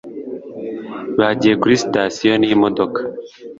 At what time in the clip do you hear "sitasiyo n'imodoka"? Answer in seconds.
1.83-2.99